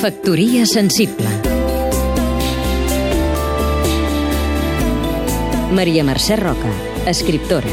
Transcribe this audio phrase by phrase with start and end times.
[0.00, 1.28] Factoria sensible
[5.76, 6.70] Maria Mercè Roca,
[7.04, 7.68] escriptora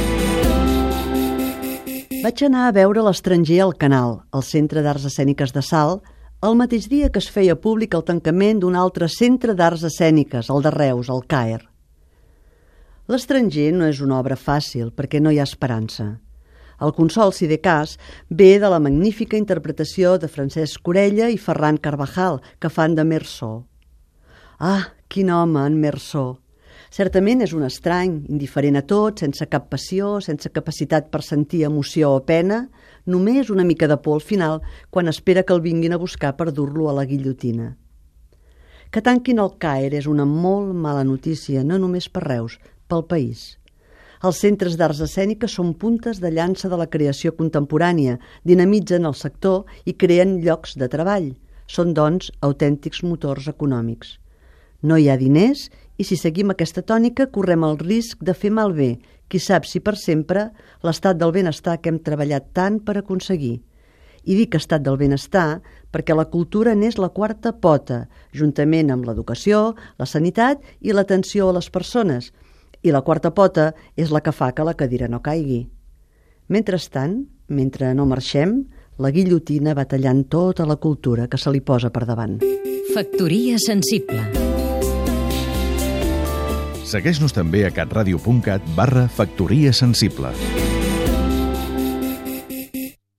[2.26, 6.04] Vaig anar a veure l'estranger al Canal, al Centre d'Arts Escèniques de Salt,
[6.44, 10.68] el mateix dia que es feia públic el tancament d'un altre centre d'arts escèniques, el
[10.68, 11.64] de Reus, el CAER.
[13.08, 16.18] L'estranger no és una obra fàcil perquè no hi ha esperança.
[16.80, 17.98] El consol, si de cas,
[18.30, 23.66] ve de la magnífica interpretació de Francesc Corella i Ferran Carvajal, que fan de Mersó.
[24.60, 26.28] Ah, quin home, en Mersó!
[26.94, 32.14] Certament és un estrany, indiferent a tot, sense cap passió, sense capacitat per sentir emoció
[32.16, 32.68] o pena,
[33.06, 36.52] només una mica de por al final quan espera que el vinguin a buscar per
[36.54, 37.76] dur-lo a la guillotina.
[38.90, 43.58] Que tanquin el CAER és una molt mala notícia, no només per Reus, pel país.
[44.26, 49.68] Els centres d'arts escèniques són puntes de llança de la creació contemporània, dinamitzen el sector
[49.86, 51.36] i creen llocs de treball.
[51.68, 54.18] Són, doncs, autèntics motors econòmics.
[54.82, 58.98] No hi ha diners i si seguim aquesta tònica correm el risc de fer malbé,
[59.30, 60.50] qui sap si per sempre,
[60.82, 63.60] l'estat del benestar que hem treballat tant per aconseguir.
[64.28, 65.62] I dic estat del benestar
[65.94, 71.58] perquè la cultura n'és la quarta pota, juntament amb l'educació, la sanitat i l'atenció a
[71.60, 72.32] les persones–
[72.84, 75.66] i la quarta pota és la que fa que la cadira no caigui.
[76.48, 78.60] Mentrestant, mentre no marxem,
[78.98, 82.40] la guillotina va tallant tota la cultura que se li posa per davant.
[82.96, 84.48] Factoria sensible
[86.88, 90.32] Segueix-nos també a catradio.cat barra Factoria sensible.